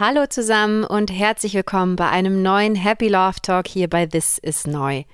[0.00, 4.66] Hallo zusammen und herzlich willkommen bei einem neuen Happy Love Talk hier bei This is
[4.66, 5.04] Neu.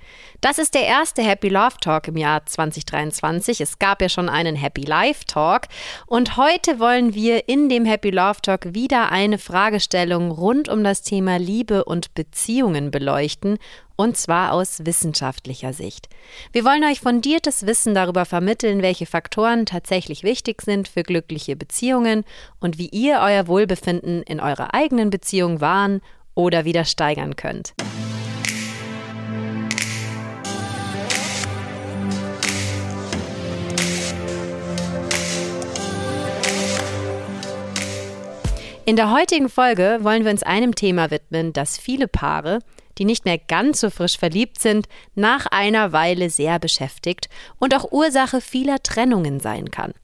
[0.41, 3.61] Das ist der erste Happy Love Talk im Jahr 2023.
[3.61, 5.67] Es gab ja schon einen Happy Life Talk
[6.07, 11.03] und heute wollen wir in dem Happy Love Talk wieder eine Fragestellung rund um das
[11.03, 13.59] Thema Liebe und Beziehungen beleuchten
[14.01, 16.09] und zwar aus wissenschaftlicher Sicht.
[16.51, 22.23] Wir wollen euch fundiertes Wissen darüber vermitteln, welche Faktoren tatsächlich wichtig sind für glückliche Beziehungen
[22.59, 26.01] und wie ihr euer Wohlbefinden in eurer eigenen Beziehung wahren
[26.33, 27.73] oder wieder steigern könnt.
[38.83, 42.59] In der heutigen Folge wollen wir uns einem Thema widmen, das viele Paare,
[43.01, 47.91] die nicht mehr ganz so frisch verliebt sind, nach einer Weile sehr beschäftigt und auch
[47.91, 49.95] Ursache vieler Trennungen sein kann.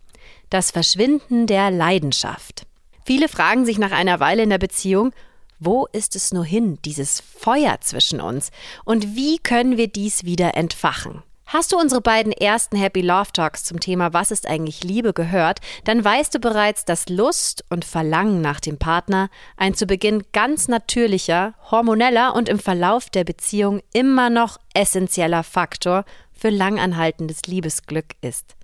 [0.50, 2.66] Das Verschwinden der Leidenschaft.
[3.06, 5.14] Viele fragen sich nach einer Weile in der Beziehung,
[5.60, 8.50] wo ist es nur hin, dieses Feuer zwischen uns?
[8.84, 11.22] Und wie können wir dies wieder entfachen?
[11.50, 15.62] Hast du unsere beiden ersten Happy Love Talks zum Thema Was ist eigentlich Liebe gehört,
[15.86, 20.68] dann weißt du bereits, dass Lust und Verlangen nach dem Partner ein zu Beginn ganz
[20.68, 26.04] natürlicher, hormoneller und im Verlauf der Beziehung immer noch essentieller Faktor
[26.34, 28.58] für langanhaltendes Liebesglück ist.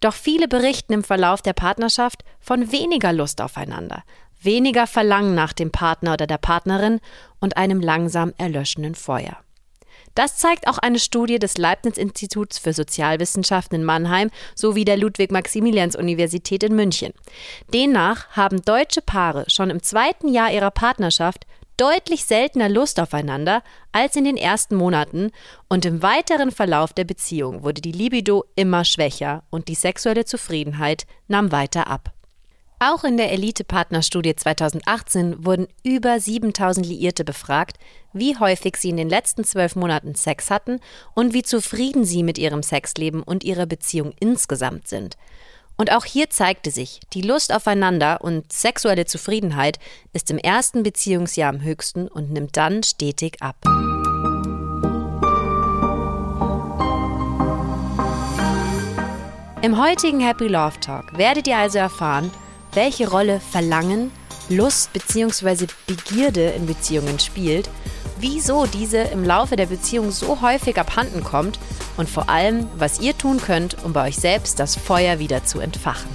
[0.00, 4.02] Doch viele berichten im Verlauf der Partnerschaft von weniger Lust aufeinander,
[4.42, 6.98] weniger Verlangen nach dem Partner oder der Partnerin
[7.38, 9.36] und einem langsam erlöschenden Feuer.
[10.14, 16.74] Das zeigt auch eine Studie des Leibniz-Instituts für Sozialwissenschaften in Mannheim sowie der Ludwig-Maximilians-Universität in
[16.74, 17.12] München.
[17.72, 21.46] Demnach haben deutsche Paare schon im zweiten Jahr ihrer Partnerschaft
[21.80, 25.30] deutlich seltener Lust aufeinander als in den ersten Monaten
[25.68, 31.06] und im weiteren Verlauf der Beziehung wurde die Libido immer schwächer und die sexuelle Zufriedenheit
[31.26, 32.12] nahm weiter ab.
[32.82, 37.78] Auch in der Elite-Partnerstudie 2018 wurden über 7000 Liierte befragt,
[38.14, 40.80] wie häufig sie in den letzten zwölf Monaten Sex hatten
[41.14, 45.18] und wie zufrieden sie mit ihrem Sexleben und ihrer Beziehung insgesamt sind.
[45.76, 49.78] Und auch hier zeigte sich, die Lust aufeinander und sexuelle Zufriedenheit
[50.14, 53.56] ist im ersten Beziehungsjahr am höchsten und nimmt dann stetig ab.
[59.60, 62.30] Im heutigen Happy Love Talk werdet ihr also erfahren,
[62.72, 64.10] welche Rolle Verlangen,
[64.48, 65.66] Lust bzw.
[65.86, 67.68] Begierde in Beziehungen spielt,
[68.18, 71.58] wieso diese im Laufe der Beziehung so häufig abhanden kommt
[71.96, 75.60] und vor allem, was ihr tun könnt, um bei euch selbst das Feuer wieder zu
[75.60, 76.10] entfachen.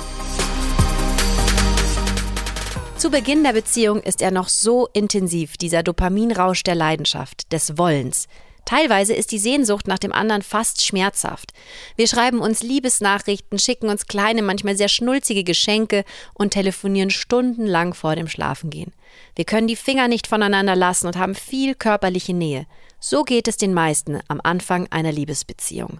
[2.97, 8.27] Zu Beginn der Beziehung ist er noch so intensiv, dieser Dopaminrausch der Leidenschaft, des Wollens,
[8.65, 11.53] Teilweise ist die Sehnsucht nach dem anderen fast schmerzhaft.
[11.95, 16.03] Wir schreiben uns Liebesnachrichten, schicken uns kleine, manchmal sehr schnulzige Geschenke
[16.33, 18.91] und telefonieren stundenlang vor dem Schlafengehen.
[19.35, 22.65] Wir können die Finger nicht voneinander lassen und haben viel körperliche Nähe.
[22.99, 25.99] So geht es den meisten am Anfang einer Liebesbeziehung.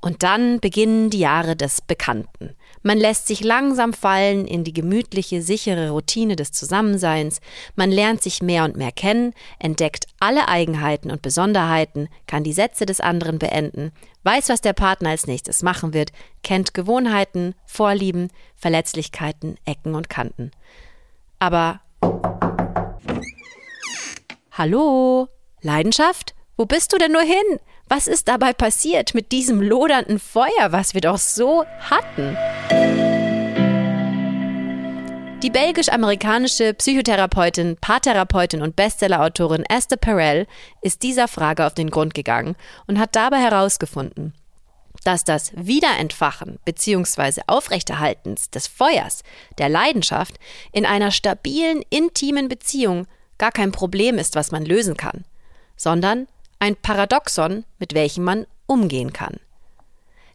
[0.00, 2.56] Und dann beginnen die Jahre des Bekannten.
[2.82, 7.40] Man lässt sich langsam fallen in die gemütliche, sichere Routine des Zusammenseins,
[7.76, 12.86] man lernt sich mehr und mehr kennen, entdeckt alle Eigenheiten und Besonderheiten, kann die Sätze
[12.86, 13.92] des anderen beenden,
[14.24, 16.10] weiß, was der Partner als nächstes machen wird,
[16.42, 20.50] kennt Gewohnheiten, Vorlieben, Verletzlichkeiten, Ecken und Kanten.
[21.38, 21.80] Aber
[24.52, 25.28] Hallo?
[25.62, 26.34] Leidenschaft?
[26.56, 27.58] Wo bist du denn nur hin?
[27.88, 32.36] Was ist dabei passiert mit diesem lodernden Feuer, was wir doch so hatten?
[35.42, 40.46] Die belgisch-amerikanische Psychotherapeutin, Paartherapeutin und Bestsellerautorin Esther Perel
[40.82, 42.54] ist dieser Frage auf den Grund gegangen
[42.86, 44.34] und hat dabei herausgefunden,
[45.02, 47.42] dass das Wiederentfachen bzw.
[47.48, 49.24] Aufrechterhaltens des Feuers,
[49.58, 50.36] der Leidenschaft,
[50.70, 55.24] in einer stabilen, intimen Beziehung gar kein Problem ist, was man lösen kann,
[55.76, 56.28] sondern
[56.62, 59.40] ein Paradoxon, mit welchem man umgehen kann.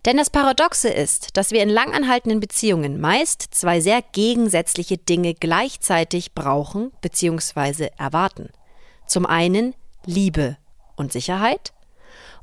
[0.05, 6.33] Denn das Paradoxe ist, dass wir in langanhaltenden Beziehungen meist zwei sehr gegensätzliche Dinge gleichzeitig
[6.33, 7.91] brauchen bzw.
[7.97, 8.49] erwarten.
[9.07, 9.73] Zum einen
[10.05, 10.57] Liebe
[10.97, 11.71] und Sicherheit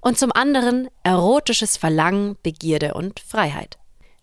[0.00, 3.76] und zum anderen erotisches Verlangen, Begierde und Freiheit.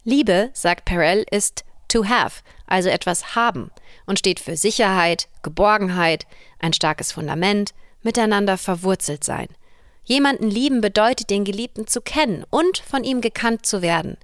[0.03, 3.69] Liebe, sagt Perel, ist to have, also etwas haben
[4.07, 6.25] und steht für Sicherheit, Geborgenheit,
[6.57, 9.47] ein starkes Fundament, miteinander verwurzelt sein.
[10.03, 14.17] Jemanden lieben bedeutet, den Geliebten zu kennen und von ihm gekannt zu werden,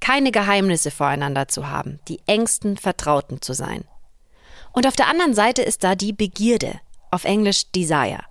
[0.00, 3.84] keine Geheimnisse voreinander zu haben, die engsten Vertrauten zu sein.
[4.72, 6.80] Und auf der anderen Seite ist da die Begierde,
[7.10, 8.24] auf Englisch Desire.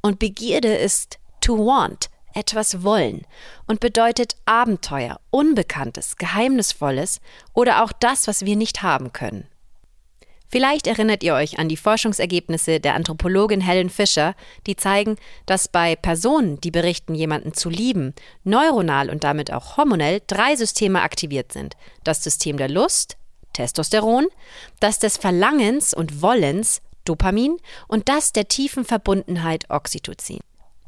[0.00, 3.26] Und Begierde ist to want, etwas wollen
[3.66, 7.20] und bedeutet Abenteuer, Unbekanntes, Geheimnisvolles
[7.52, 9.46] oder auch das, was wir nicht haben können.
[10.52, 14.34] Vielleicht erinnert ihr euch an die Forschungsergebnisse der Anthropologin Helen Fisher,
[14.66, 15.16] die zeigen,
[15.46, 18.14] dass bei Personen, die berichten, jemanden zu lieben,
[18.44, 21.74] neuronal und damit auch hormonell drei Systeme aktiviert sind.
[22.04, 23.16] Das System der Lust,
[23.54, 24.26] Testosteron,
[24.78, 27.56] das des Verlangens und Wollens, Dopamin,
[27.88, 30.40] und das der tiefen Verbundenheit, Oxytocin.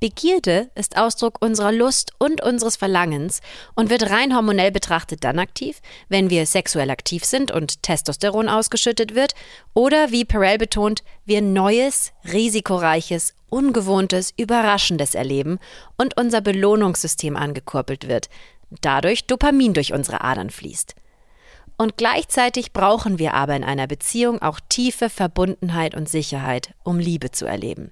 [0.04, 3.40] Begierde ist Ausdruck unserer Lust und unseres Verlangens
[3.74, 5.80] und wird rein hormonell betrachtet dann aktiv,
[6.10, 9.34] wenn wir sexuell aktiv sind und Testosteron ausgeschüttet wird
[9.72, 15.58] oder, wie Perel betont, wir Neues, Risikoreiches, Ungewohntes, Überraschendes erleben
[15.96, 18.28] und unser Belohnungssystem angekurbelt wird,
[18.82, 20.94] dadurch Dopamin durch unsere Adern fließt.
[21.78, 27.30] Und gleichzeitig brauchen wir aber in einer Beziehung auch tiefe Verbundenheit und Sicherheit, um Liebe
[27.30, 27.90] zu erleben.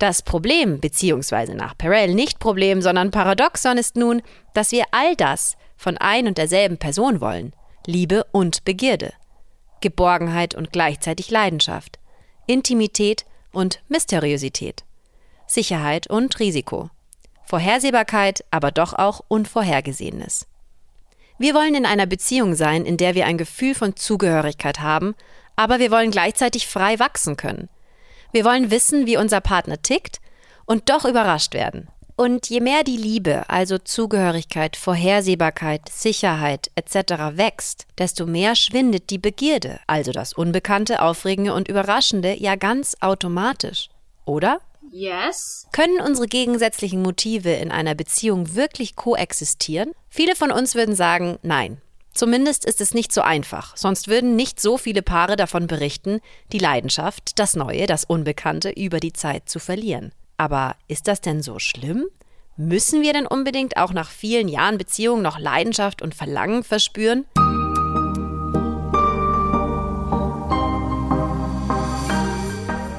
[0.00, 4.22] Das Problem, beziehungsweise nach Perel nicht Problem, sondern Paradoxon ist nun,
[4.54, 7.52] dass wir all das von ein und derselben Person wollen.
[7.86, 9.12] Liebe und Begierde.
[9.82, 11.98] Geborgenheit und gleichzeitig Leidenschaft.
[12.46, 14.84] Intimität und Mysteriosität.
[15.46, 16.88] Sicherheit und Risiko.
[17.44, 20.46] Vorhersehbarkeit, aber doch auch Unvorhergesehenes.
[21.36, 25.14] Wir wollen in einer Beziehung sein, in der wir ein Gefühl von Zugehörigkeit haben,
[25.56, 27.68] aber wir wollen gleichzeitig frei wachsen können–
[28.32, 30.20] wir wollen wissen, wie unser Partner tickt
[30.66, 31.88] und doch überrascht werden.
[32.16, 37.38] Und je mehr die Liebe, also Zugehörigkeit, Vorhersehbarkeit, Sicherheit etc.
[37.38, 43.88] wächst, desto mehr schwindet die Begierde, also das Unbekannte, Aufregende und Überraschende, ja ganz automatisch.
[44.26, 44.60] Oder?
[44.92, 45.66] Yes.
[45.72, 49.92] Können unsere gegensätzlichen Motive in einer Beziehung wirklich koexistieren?
[50.10, 51.80] Viele von uns würden sagen, nein.
[52.12, 56.20] Zumindest ist es nicht so einfach, sonst würden nicht so viele Paare davon berichten,
[56.52, 60.12] die Leidenschaft, das Neue, das Unbekannte über die Zeit zu verlieren.
[60.36, 62.06] Aber ist das denn so schlimm?
[62.56, 67.24] Müssen wir denn unbedingt auch nach vielen Jahren Beziehung noch Leidenschaft und Verlangen verspüren?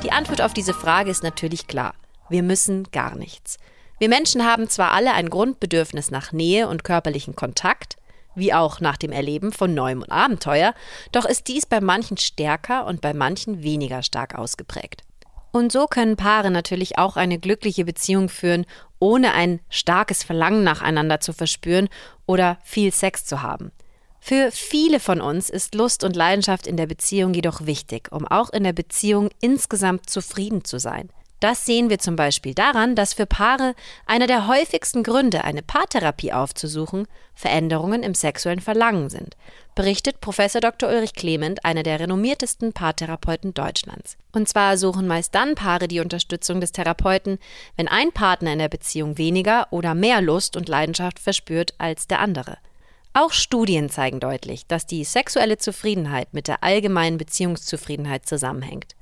[0.03, 1.93] Die Antwort auf diese Frage ist natürlich klar.
[2.29, 3.59] Wir müssen gar nichts.
[3.99, 7.97] Wir Menschen haben zwar alle ein Grundbedürfnis nach Nähe und körperlichen Kontakt,
[8.35, 10.73] wie auch nach dem Erleben von Neuem und Abenteuer,
[11.11, 15.03] doch ist dies bei manchen stärker und bei manchen weniger stark ausgeprägt.
[15.51, 18.65] Und so können Paare natürlich auch eine glückliche Beziehung führen,
[18.99, 21.89] ohne ein starkes Verlangen nacheinander zu verspüren
[22.25, 23.71] oder viel Sex zu haben.
[24.19, 28.51] Für viele von uns ist Lust und Leidenschaft in der Beziehung jedoch wichtig, um auch
[28.51, 31.09] in der Beziehung insgesamt zufrieden zu sein.
[31.41, 33.73] Das sehen wir zum Beispiel daran, dass für Paare
[34.05, 39.35] einer der häufigsten Gründe, eine Paartherapie aufzusuchen, Veränderungen im sexuellen Verlangen sind,
[39.73, 40.37] berichtet Prof.
[40.37, 40.87] Dr.
[40.87, 44.17] Ulrich Clement, einer der renommiertesten Paartherapeuten Deutschlands.
[44.33, 47.39] Und zwar suchen meist dann Paare die Unterstützung des Therapeuten,
[47.75, 52.19] wenn ein Partner in der Beziehung weniger oder mehr Lust und Leidenschaft verspürt als der
[52.19, 52.59] andere.
[53.13, 58.95] Auch Studien zeigen deutlich, dass die sexuelle Zufriedenheit mit der allgemeinen Beziehungszufriedenheit zusammenhängt.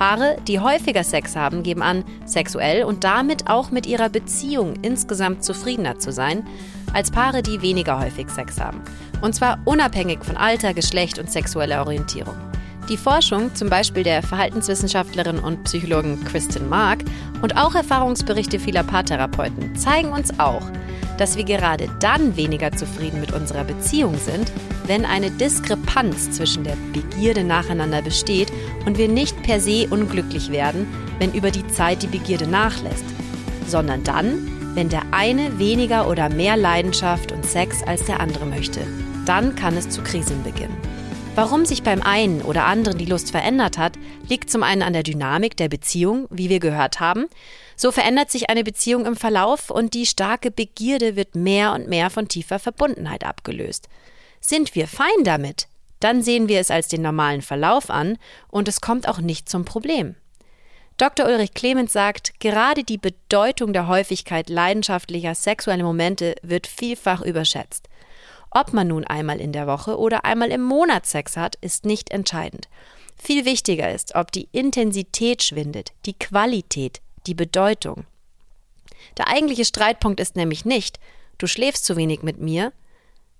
[0.00, 5.44] Paare, die häufiger Sex haben, geben an, sexuell und damit auch mit ihrer Beziehung insgesamt
[5.44, 6.48] zufriedener zu sein,
[6.94, 8.80] als Paare, die weniger häufig Sex haben.
[9.20, 12.49] Und zwar unabhängig von Alter, Geschlecht und sexueller Orientierung.
[12.90, 17.04] Die Forschung, zum Beispiel der Verhaltenswissenschaftlerin und Psychologin Kristen Mark
[17.40, 20.68] und auch Erfahrungsberichte vieler Paartherapeuten zeigen uns auch,
[21.16, 24.50] dass wir gerade dann weniger zufrieden mit unserer Beziehung sind,
[24.86, 28.52] wenn eine Diskrepanz zwischen der Begierde nacheinander besteht
[28.86, 30.88] und wir nicht per se unglücklich werden,
[31.20, 33.04] wenn über die Zeit die Begierde nachlässt,
[33.68, 38.80] sondern dann, wenn der eine weniger oder mehr Leidenschaft und Sex als der andere möchte.
[39.26, 40.76] Dann kann es zu Krisen beginnen.
[41.36, 43.96] Warum sich beim einen oder anderen die Lust verändert hat,
[44.28, 47.26] liegt zum einen an der Dynamik der Beziehung, wie wir gehört haben,
[47.76, 52.10] so verändert sich eine Beziehung im Verlauf und die starke Begierde wird mehr und mehr
[52.10, 53.88] von tiefer Verbundenheit abgelöst.
[54.40, 55.68] Sind wir fein damit,
[56.00, 58.18] dann sehen wir es als den normalen Verlauf an
[58.48, 60.16] und es kommt auch nicht zum Problem.
[60.96, 61.26] Dr.
[61.26, 67.88] Ulrich Clemens sagt, gerade die Bedeutung der Häufigkeit leidenschaftlicher sexueller Momente wird vielfach überschätzt.
[68.50, 72.10] Ob man nun einmal in der Woche oder einmal im Monat Sex hat, ist nicht
[72.10, 72.68] entscheidend.
[73.16, 78.04] Viel wichtiger ist, ob die Intensität schwindet, die Qualität, die Bedeutung.
[79.18, 80.98] Der eigentliche Streitpunkt ist nämlich nicht,
[81.38, 82.72] du schläfst zu wenig mit mir,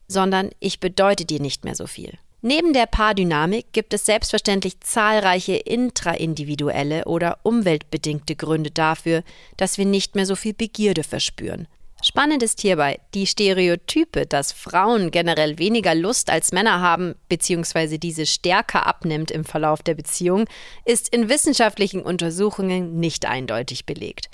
[0.06, 2.18] sondern ich bedeute dir nicht mehr so viel.
[2.42, 9.22] Neben der Paardynamik gibt es selbstverständlich zahlreiche intraindividuelle oder umweltbedingte Gründe dafür,
[9.56, 11.68] dass wir nicht mehr so viel Begierde verspüren.
[12.02, 18.24] Spannend ist hierbei, die Stereotype, dass Frauen generell weniger Lust als Männer haben, beziehungsweise diese
[18.24, 20.46] stärker abnimmt im Verlauf der Beziehung,
[20.86, 24.30] ist in wissenschaftlichen Untersuchungen nicht eindeutig belegt.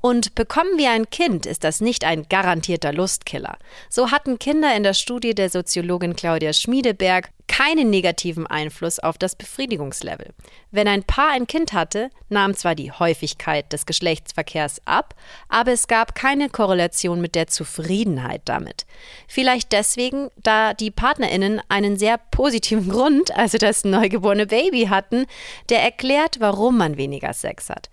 [0.00, 3.58] Und bekommen wir ein Kind, ist das nicht ein garantierter Lustkiller.
[3.88, 9.34] So hatten Kinder in der Studie der Soziologin Claudia Schmiedeberg keinen negativen Einfluss auf das
[9.34, 10.32] Befriedigungslevel.
[10.70, 15.16] Wenn ein Paar ein Kind hatte, nahm zwar die Häufigkeit des Geschlechtsverkehrs ab,
[15.48, 18.86] aber es gab keine Korrelation mit der Zufriedenheit damit.
[19.26, 25.26] Vielleicht deswegen, da die Partnerinnen einen sehr positiven Grund, also das neugeborene Baby hatten,
[25.70, 27.90] der erklärt, warum man weniger Sex hat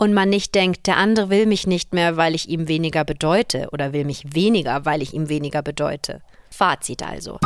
[0.00, 3.68] und man nicht denkt, der andere will mich nicht mehr, weil ich ihm weniger bedeute
[3.70, 6.22] oder will mich weniger, weil ich ihm weniger bedeute.
[6.50, 7.38] Fazit also.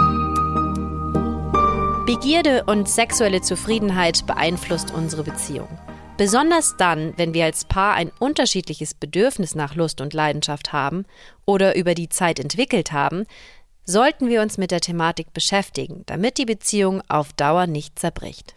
[2.06, 5.66] Begierde und sexuelle Zufriedenheit beeinflusst unsere Beziehung.
[6.16, 11.06] Besonders dann, wenn wir als Paar ein unterschiedliches Bedürfnis nach Lust und Leidenschaft haben
[11.46, 13.24] oder über die Zeit entwickelt haben,
[13.84, 18.54] sollten wir uns mit der Thematik beschäftigen, damit die Beziehung auf Dauer nicht zerbricht.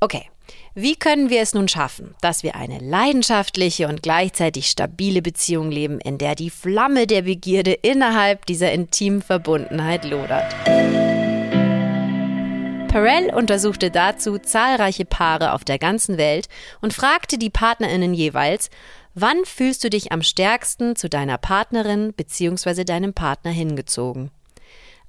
[0.00, 0.31] Okay,
[0.74, 6.00] wie können wir es nun schaffen, dass wir eine leidenschaftliche und gleichzeitig stabile Beziehung leben,
[6.00, 10.54] in der die Flamme der Begierde innerhalb dieser intimen Verbundenheit lodert?
[12.92, 16.48] Perel untersuchte dazu zahlreiche Paare auf der ganzen Welt
[16.82, 18.68] und fragte die Partnerinnen jeweils,
[19.14, 22.84] wann fühlst du dich am stärksten zu deiner Partnerin bzw.
[22.84, 24.30] deinem Partner hingezogen?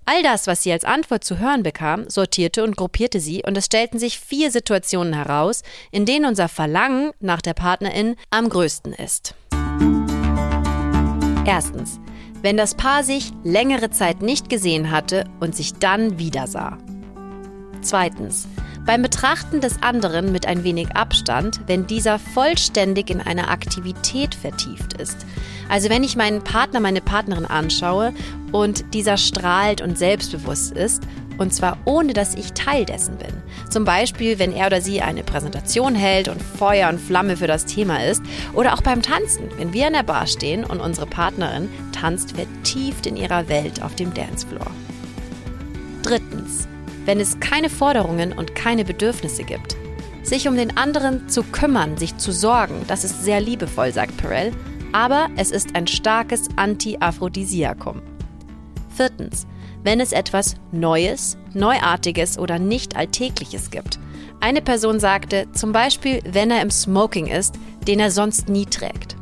[0.06, 3.66] All das, was sie als Antwort zu hören bekam, sortierte und gruppierte sie und es
[3.66, 9.34] stellten sich vier Situationen heraus, in denen unser Verlangen nach der Partnerin am größten ist.
[11.46, 12.00] Erstens,
[12.42, 16.78] wenn das Paar sich längere Zeit nicht gesehen hatte und sich dann wieder sah.
[17.82, 18.48] Zweitens.
[18.86, 24.94] Beim Betrachten des anderen mit ein wenig Abstand, wenn dieser vollständig in einer Aktivität vertieft
[24.94, 25.26] ist.
[25.70, 28.14] Also wenn ich meinen Partner, meine Partnerin anschaue
[28.52, 31.04] und dieser strahlt und selbstbewusst ist,
[31.38, 33.34] und zwar ohne dass ich Teil dessen bin.
[33.70, 37.66] Zum Beispiel, wenn er oder sie eine Präsentation hält und Feuer und Flamme für das
[37.66, 38.22] Thema ist.
[38.54, 43.08] Oder auch beim Tanzen, wenn wir in der Bar stehen und unsere Partnerin tanzt vertieft
[43.08, 44.70] in ihrer Welt auf dem Dancefloor.
[46.04, 46.68] Drittens
[47.06, 49.76] wenn es keine Forderungen und keine Bedürfnisse gibt.
[50.24, 54.52] Sich um den anderen zu kümmern, sich zu sorgen, das ist sehr liebevoll, sagt Perel,
[54.94, 58.02] aber es ist ein starkes Anti-Aphrodisiakum.
[58.90, 59.48] Viertens,
[59.84, 64.00] wenn es etwas Neues, Neuartiges oder nicht Alltägliches gibt.
[64.40, 67.56] Eine Person sagte, zum Beispiel, wenn er im Smoking ist,
[67.88, 69.16] den er sonst nie trägt.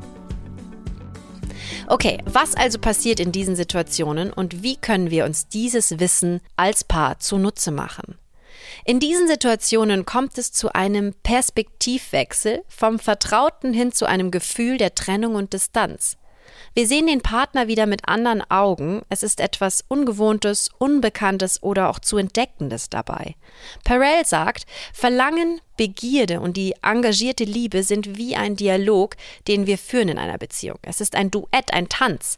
[1.87, 6.83] Okay, was also passiert in diesen Situationen und wie können wir uns dieses Wissen als
[6.83, 8.17] Paar zunutze machen?
[8.85, 14.95] In diesen Situationen kommt es zu einem Perspektivwechsel vom Vertrauten hin zu einem Gefühl der
[14.95, 16.17] Trennung und Distanz.
[16.73, 19.01] Wir sehen den Partner wieder mit anderen Augen.
[19.09, 23.35] Es ist etwas Ungewohntes, Unbekanntes oder auch zu Entdeckendes dabei.
[23.83, 29.15] Perel sagt, Verlangen, Begierde und die engagierte Liebe sind wie ein Dialog,
[29.47, 30.77] den wir führen in einer Beziehung.
[30.81, 32.37] Es ist ein Duett, ein Tanz.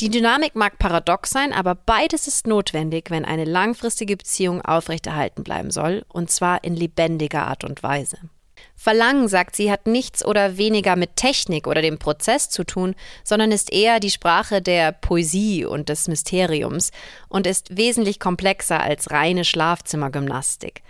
[0.00, 5.70] Die Dynamik mag paradox sein, aber beides ist notwendig, wenn eine langfristige Beziehung aufrechterhalten bleiben
[5.70, 8.18] soll, und zwar in lebendiger Art und Weise.
[8.74, 12.94] Verlangen, sagt sie, hat nichts oder weniger mit Technik oder dem Prozess zu tun,
[13.24, 16.90] sondern ist eher die Sprache der Poesie und des Mysteriums
[17.28, 20.82] und ist wesentlich komplexer als reine Schlafzimmergymnastik.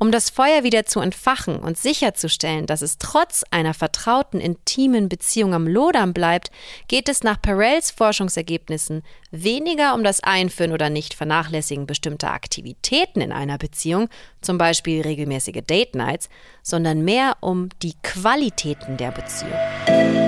[0.00, 5.54] Um das Feuer wieder zu entfachen und sicherzustellen, dass es trotz einer vertrauten, intimen Beziehung
[5.54, 6.52] am Lodern bleibt,
[6.86, 9.02] geht es nach Perels Forschungsergebnissen
[9.32, 14.08] weniger um das Einführen oder nicht vernachlässigen bestimmter Aktivitäten in einer Beziehung,
[14.40, 16.28] zum Beispiel regelmäßige Date Nights,
[16.62, 20.27] sondern mehr um die Qualitäten der Beziehung.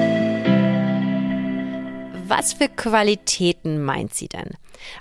[2.31, 4.51] Was für Qualitäten meint sie denn?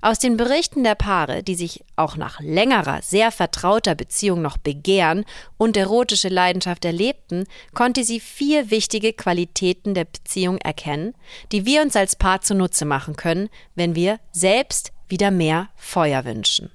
[0.01, 5.25] Aus den Berichten der Paare, die sich auch nach längerer, sehr vertrauter Beziehung noch begehren
[5.55, 7.45] und erotische Leidenschaft erlebten,
[7.75, 11.13] konnte sie vier wichtige Qualitäten der Beziehung erkennen,
[11.51, 16.71] die wir uns als Paar zunutze machen können, wenn wir selbst wieder mehr Feuer wünschen.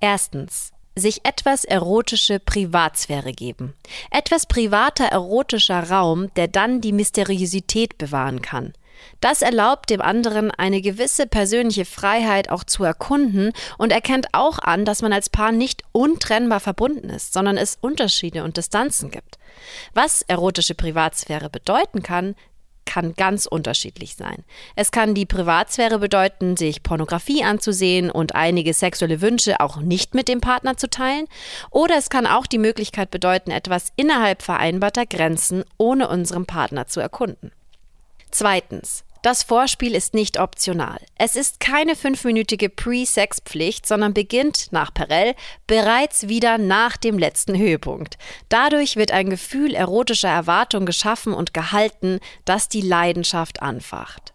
[0.00, 3.74] Erstens sich etwas erotische Privatsphäre geben.
[4.10, 8.72] Etwas privater erotischer Raum, der dann die Mysteriosität bewahren kann.
[9.20, 14.84] Das erlaubt dem anderen eine gewisse persönliche Freiheit auch zu erkunden und erkennt auch an,
[14.84, 19.38] dass man als Paar nicht untrennbar verbunden ist, sondern es Unterschiede und Distanzen gibt.
[19.94, 22.34] Was erotische Privatsphäre bedeuten kann,
[22.90, 24.44] kann ganz unterschiedlich sein.
[24.74, 30.26] Es kann die Privatsphäre bedeuten, sich Pornografie anzusehen und einige sexuelle Wünsche auch nicht mit
[30.26, 31.26] dem Partner zu teilen,
[31.70, 36.98] oder es kann auch die Möglichkeit bedeuten, etwas innerhalb vereinbarter Grenzen ohne unseren Partner zu
[36.98, 37.52] erkunden.
[38.30, 40.98] Zweitens, Das Vorspiel ist nicht optional.
[41.18, 45.34] Es ist keine fünfminütige Pre-Sex-Pflicht, sondern beginnt nach Perel
[45.66, 48.16] bereits wieder nach dem letzten Höhepunkt.
[48.48, 54.32] Dadurch wird ein Gefühl erotischer Erwartung geschaffen und gehalten, das die Leidenschaft anfacht.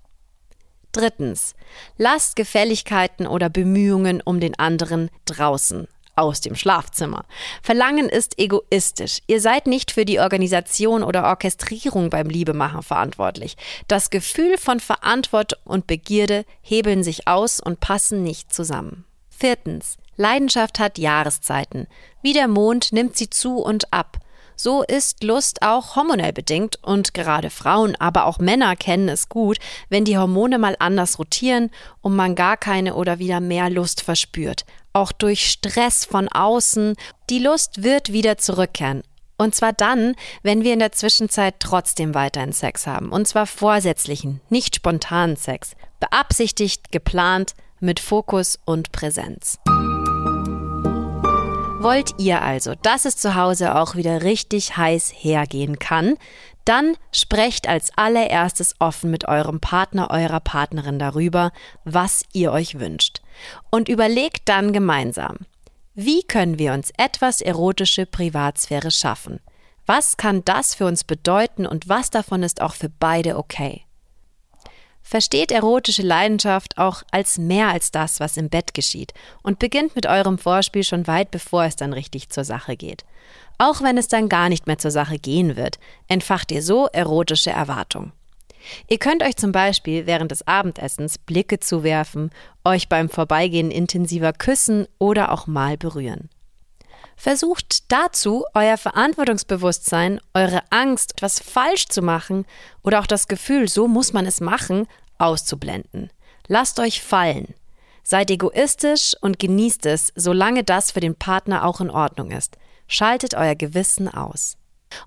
[0.92, 1.56] Drittens.
[1.98, 7.26] Lasst Gefälligkeiten oder Bemühungen um den anderen draußen aus dem Schlafzimmer.
[7.62, 9.20] Verlangen ist egoistisch.
[9.28, 13.58] Ihr seid nicht für die Organisation oder Orchestrierung beim Liebemachen verantwortlich.
[13.88, 19.06] Das Gefühl von Verantwortung und Begierde hebeln sich aus und passen nicht zusammen.
[19.30, 19.98] Viertens.
[20.18, 21.88] Leidenschaft hat Jahreszeiten.
[22.22, 24.20] Wie der Mond nimmt sie zu und ab.
[24.56, 29.58] So ist Lust auch hormonell bedingt und gerade Frauen, aber auch Männer kennen es gut,
[29.90, 31.72] wenn die Hormone mal anders rotieren
[32.02, 36.96] und man gar keine oder wieder mehr Lust verspürt auch durch Stress von außen,
[37.30, 39.04] die Lust wird wieder zurückkehren.
[39.38, 43.12] Und zwar dann, wenn wir in der Zwischenzeit trotzdem weiterhin Sex haben.
[43.12, 45.76] Und zwar vorsätzlichen, nicht spontanen Sex.
[46.00, 49.60] Beabsichtigt, geplant, mit Fokus und Präsenz.
[51.86, 56.16] Wollt ihr also, dass es zu Hause auch wieder richtig heiß hergehen kann,
[56.66, 61.52] dann sprecht als allererstes offen mit eurem Partner, eurer Partnerin darüber,
[61.84, 63.22] was ihr euch wünscht.
[63.70, 65.38] Und überlegt dann gemeinsam,
[65.94, 69.40] wie können wir uns etwas erotische Privatsphäre schaffen?
[69.86, 73.84] Was kann das für uns bedeuten und was davon ist auch für beide okay?
[75.08, 80.08] Versteht erotische Leidenschaft auch als mehr als das, was im Bett geschieht und beginnt mit
[80.08, 83.06] eurem Vorspiel schon weit bevor es dann richtig zur Sache geht.
[83.60, 87.52] Auch wenn es dann gar nicht mehr zur Sache gehen wird, entfacht ihr so erotische
[87.52, 88.14] Erwartung.
[88.88, 92.32] Ihr könnt euch zum Beispiel während des Abendessens Blicke zuwerfen,
[92.64, 96.30] euch beim Vorbeigehen intensiver küssen oder auch mal berühren.
[97.16, 102.46] Versucht dazu, euer Verantwortungsbewusstsein, eure Angst, etwas falsch zu machen
[102.84, 106.12] oder auch das Gefühl, so muss man es machen, auszublenden.
[106.48, 107.56] Lasst euch fallen.
[108.04, 112.58] Seid egoistisch und genießt es, solange das für den Partner auch in Ordnung ist.
[112.88, 114.58] Schaltet euer Gewissen aus.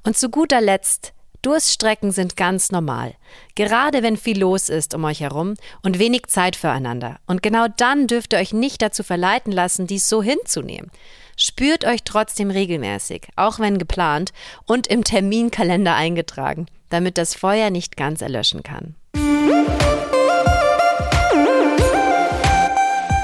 [0.03, 1.12] Und zu guter Letzt,
[1.49, 3.14] Durststrecken sind ganz normal.
[3.55, 7.21] Gerade wenn viel los ist um euch herum und wenig Zeit füreinander.
[7.26, 10.90] Und genau dann dürft ihr euch nicht dazu verleiten lassen, dies so hinzunehmen.
[11.38, 14.35] Spürt euch trotzdem regelmäßig, auch wenn geplant
[14.67, 18.95] und im Terminkalender eingetragen, damit das Feuer nicht ganz erlöschen kann.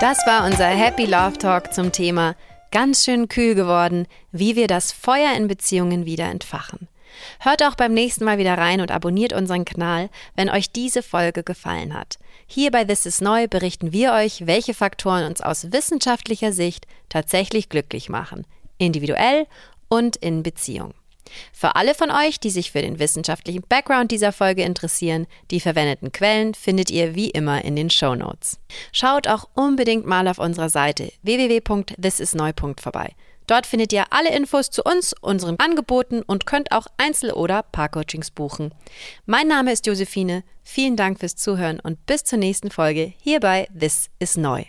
[0.01, 2.37] Das war unser Happy Love Talk zum Thema
[2.71, 6.89] ganz schön kühl geworden, wie wir das Feuer in Beziehungen wieder entfachen.
[7.41, 11.43] Hört auch beim nächsten Mal wieder rein und abonniert unseren Kanal, wenn euch diese Folge
[11.43, 12.19] gefallen hat.
[12.47, 17.69] Hier bei This is Neu berichten wir euch, welche Faktoren uns aus wissenschaftlicher Sicht tatsächlich
[17.69, 18.47] glücklich machen,
[18.79, 19.47] individuell
[19.89, 20.95] und in Beziehung.
[21.53, 26.13] Für alle von euch, die sich für den wissenschaftlichen Background dieser Folge interessieren, die verwendeten
[26.13, 28.59] Quellen findet ihr wie immer in den Show Notes.
[28.93, 32.53] Schaut auch unbedingt mal auf unserer Seite www.thisisneu.
[32.81, 33.15] vorbei.
[33.47, 38.31] Dort findet ihr alle Infos zu uns, unseren Angeboten und könnt auch Einzel- oder Paarcoachings
[38.31, 38.73] buchen.
[39.27, 40.45] Mein Name ist Josephine.
[40.63, 44.65] Vielen Dank fürs Zuhören und bis zur nächsten Folge hier bei This is Neu.